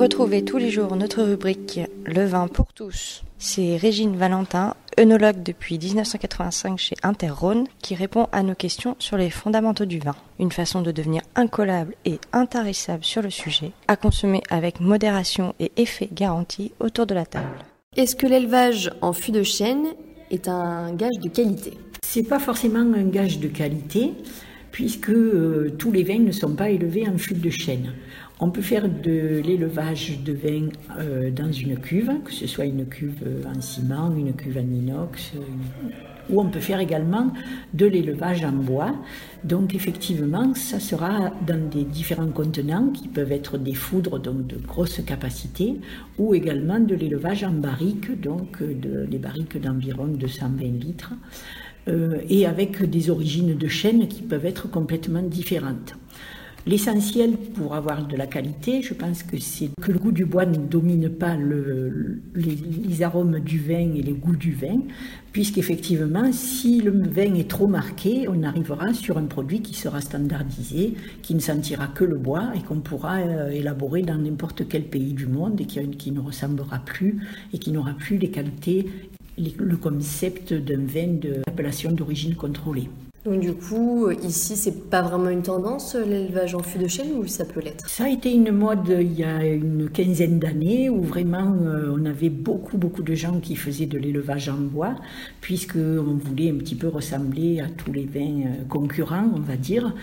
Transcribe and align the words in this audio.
Retrouvez 0.00 0.42
tous 0.42 0.56
les 0.56 0.70
jours 0.70 0.96
notre 0.96 1.22
rubrique 1.22 1.78
Le 2.06 2.24
vin 2.24 2.48
pour 2.48 2.72
tous. 2.72 3.22
C'est 3.36 3.76
Régine 3.76 4.16
Valentin, 4.16 4.74
œnologue 4.98 5.42
depuis 5.42 5.78
1985 5.78 6.78
chez 6.78 6.96
Interrhône, 7.02 7.66
qui 7.82 7.94
répond 7.94 8.26
à 8.32 8.42
nos 8.42 8.54
questions 8.54 8.96
sur 8.98 9.18
les 9.18 9.28
fondamentaux 9.28 9.84
du 9.84 9.98
vin. 9.98 10.16
Une 10.38 10.52
façon 10.52 10.80
de 10.80 10.90
devenir 10.90 11.20
incollable 11.34 11.96
et 12.06 12.18
intarissable 12.32 13.04
sur 13.04 13.20
le 13.20 13.28
sujet, 13.28 13.72
à 13.88 13.96
consommer 13.96 14.42
avec 14.48 14.80
modération 14.80 15.54
et 15.60 15.70
effet 15.76 16.08
garanti 16.10 16.72
autour 16.80 17.04
de 17.04 17.12
la 17.12 17.26
table. 17.26 17.58
Est-ce 17.94 18.16
que 18.16 18.26
l'élevage 18.26 18.90
en 19.02 19.12
fût 19.12 19.32
de 19.32 19.42
chêne 19.42 19.84
est 20.30 20.48
un 20.48 20.94
gage 20.94 21.18
de 21.20 21.28
qualité? 21.28 21.74
C'est 22.02 22.22
pas 22.22 22.38
forcément 22.38 22.78
un 22.78 23.04
gage 23.04 23.38
de 23.38 23.48
qualité, 23.48 24.14
puisque 24.70 25.10
euh, 25.10 25.70
tous 25.78 25.92
les 25.92 26.02
vins 26.02 26.18
ne 26.18 26.32
sont 26.32 26.54
pas 26.54 26.70
élevés 26.70 27.08
en 27.08 27.18
fût 27.18 27.34
de 27.34 27.50
chêne. 27.50 27.92
On 28.40 28.50
peut 28.50 28.62
faire 28.62 28.88
de 28.88 29.42
l'élevage 29.44 30.20
de 30.24 30.32
vin 30.32 30.68
euh, 30.98 31.30
dans 31.30 31.52
une 31.52 31.78
cuve, 31.78 32.10
que 32.24 32.32
ce 32.32 32.46
soit 32.46 32.64
une 32.64 32.86
cuve 32.86 33.22
en 33.46 33.60
ciment, 33.60 34.14
une 34.16 34.32
cuve 34.32 34.58
en 34.58 34.60
inox, 34.60 35.32
ou 36.30 36.40
on 36.40 36.46
peut 36.46 36.60
faire 36.60 36.80
également 36.80 37.32
de 37.74 37.86
l'élevage 37.86 38.44
en 38.44 38.52
bois. 38.52 38.94
Donc 39.44 39.74
effectivement, 39.74 40.54
ça 40.54 40.80
sera 40.80 41.30
dans 41.46 41.68
des 41.68 41.84
différents 41.84 42.30
contenants 42.30 42.88
qui 42.88 43.08
peuvent 43.08 43.32
être 43.32 43.58
des 43.58 43.74
foudres 43.74 44.18
donc 44.18 44.46
de 44.46 44.56
grosse 44.56 45.00
capacité, 45.04 45.76
ou 46.18 46.34
également 46.34 46.80
de 46.80 46.94
l'élevage 46.94 47.44
en 47.44 47.52
barrique, 47.52 48.20
donc 48.20 48.62
euh, 48.62 48.74
de, 48.74 49.06
des 49.06 49.18
barriques 49.18 49.60
d'environ 49.60 50.06
220 50.06 50.62
litres, 50.80 51.12
euh, 51.12 51.79
et 51.86 52.46
avec 52.46 52.88
des 52.88 53.10
origines 53.10 53.56
de 53.56 53.68
chêne 53.68 54.06
qui 54.06 54.22
peuvent 54.22 54.46
être 54.46 54.70
complètement 54.70 55.22
différentes. 55.22 55.94
L'essentiel 56.66 57.38
pour 57.54 57.74
avoir 57.74 58.06
de 58.06 58.16
la 58.16 58.26
qualité, 58.26 58.82
je 58.82 58.92
pense 58.92 59.22
que 59.22 59.38
c'est 59.38 59.70
que 59.80 59.92
le 59.92 59.98
goût 59.98 60.12
du 60.12 60.26
bois 60.26 60.44
ne 60.44 60.58
domine 60.58 61.08
pas 61.08 61.34
les, 61.36 63.02
arômes 63.02 63.40
du 63.40 63.58
vin 63.58 63.94
et 63.94 64.02
les 64.02 64.12
goûts 64.12 64.36
du 64.36 64.52
vin, 64.52 64.80
puisqu'effectivement, 65.32 66.30
si 66.32 66.82
le 66.82 66.90
vin 66.90 67.34
est 67.34 67.48
trop 67.48 67.66
marqué, 67.66 68.26
on 68.28 68.42
arrivera 68.42 68.92
sur 68.92 69.16
un 69.16 69.24
produit 69.24 69.62
qui 69.62 69.72
sera 69.72 70.02
standardisé, 70.02 70.94
qui 71.22 71.34
ne 71.34 71.40
sentira 71.40 71.86
que 71.86 72.04
le 72.04 72.18
bois 72.18 72.50
et 72.54 72.60
qu'on 72.60 72.80
pourra 72.80 73.20
euh, 73.20 73.48
élaborer 73.48 74.02
dans 74.02 74.18
n'importe 74.18 74.68
quel 74.68 74.82
pays 74.82 75.14
du 75.14 75.26
monde 75.26 75.58
et 75.62 75.64
qui 75.64 76.12
ne 76.12 76.20
ressemblera 76.20 76.80
plus 76.80 77.20
et 77.54 77.58
qui 77.58 77.72
n'aura 77.72 77.94
plus 77.94 78.18
les 78.18 78.30
qualités, 78.30 78.86
le 79.58 79.76
concept 79.76 80.52
d'un 80.52 80.84
vin 80.84 81.14
d'appellation 81.14 81.92
d'origine 81.92 82.34
contrôlée. 82.34 82.88
Donc 83.26 83.40
du 83.40 83.52
coup, 83.52 84.06
euh, 84.06 84.14
ici, 84.22 84.56
c'est 84.56 84.88
pas 84.88 85.02
vraiment 85.02 85.28
une 85.28 85.42
tendance, 85.42 85.94
euh, 85.94 86.06
l'élevage 86.06 86.54
en 86.54 86.62
fût 86.62 86.78
de 86.78 86.88
chêne, 86.88 87.18
ou 87.18 87.26
ça 87.26 87.44
peut 87.44 87.60
l'être? 87.60 87.86
Ça 87.86 88.04
a 88.04 88.08
été 88.08 88.32
une 88.32 88.50
mode 88.50 88.96
il 88.98 89.12
y 89.12 89.24
a 89.24 89.44
une 89.44 89.90
quinzaine 89.90 90.38
d'années, 90.38 90.88
où 90.88 91.02
vraiment 91.02 91.54
euh, 91.60 91.94
on 91.94 92.06
avait 92.06 92.30
beaucoup, 92.30 92.78
beaucoup 92.78 93.02
de 93.02 93.14
gens 93.14 93.38
qui 93.40 93.56
faisaient 93.56 93.84
de 93.84 93.98
l'élevage 93.98 94.48
en 94.48 94.56
bois, 94.56 94.96
puisqu'on 95.42 96.18
voulait 96.18 96.50
un 96.50 96.54
petit 96.54 96.74
peu 96.74 96.88
ressembler 96.88 97.60
à 97.60 97.66
tous 97.68 97.92
les 97.92 98.06
vins 98.06 98.52
concurrents, 98.70 99.28
on 99.36 99.40
va 99.40 99.56
dire. 99.56 99.94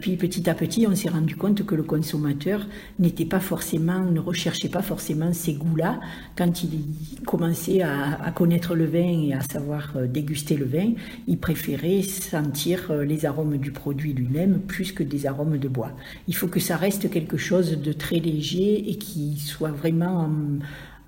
puis 0.00 0.16
petit 0.16 0.50
à 0.50 0.54
petit, 0.54 0.86
on 0.86 0.94
s'est 0.94 1.08
rendu 1.08 1.36
compte 1.36 1.64
que 1.64 1.74
le 1.74 1.82
consommateur 1.82 2.66
n'était 2.98 3.24
pas 3.24 3.40
forcément, 3.40 4.00
ne 4.00 4.20
recherchait 4.20 4.68
pas 4.68 4.82
forcément 4.82 5.32
ces 5.32 5.54
goûts-là. 5.54 6.00
Quand 6.36 6.64
il 6.64 7.24
commençait 7.24 7.80
à, 7.80 8.22
à, 8.22 8.30
connaître 8.30 8.74
le 8.74 8.84
vin 8.84 9.28
et 9.28 9.32
à 9.32 9.40
savoir 9.40 9.94
déguster 10.06 10.56
le 10.56 10.66
vin, 10.66 10.92
il 11.26 11.38
préférait 11.38 12.02
ça 12.02 12.41
euh, 12.90 13.04
les 13.04 13.24
arômes 13.24 13.56
du 13.58 13.70
produit 13.70 14.12
lui-même 14.12 14.60
plus 14.60 14.92
que 14.92 15.02
des 15.02 15.26
arômes 15.26 15.58
de 15.58 15.68
bois. 15.68 15.92
Il 16.28 16.34
faut 16.34 16.48
que 16.48 16.60
ça 16.60 16.76
reste 16.76 17.10
quelque 17.10 17.36
chose 17.36 17.78
de 17.78 17.92
très 17.92 18.18
léger 18.18 18.90
et 18.90 18.96
qui 18.96 19.38
soit 19.38 19.70
vraiment 19.70 20.28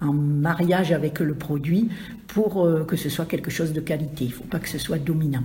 en, 0.01 0.13
mariage 0.13 0.93
avec 0.93 1.21
le 1.21 1.35
produit 1.35 1.89
pour 2.27 2.65
euh, 2.65 2.85
que 2.85 2.97
ce 2.97 3.09
soit 3.09 3.25
quelque 3.25 3.51
chose 3.51 3.73
de 3.73 3.81
qualité. 3.81 4.25
Il 4.25 4.29
ne 4.29 4.33
faut 4.35 4.45
pas 4.45 4.59
que 4.59 4.69
ce 4.69 4.79
soit 4.79 4.99
dominant. 4.99 5.45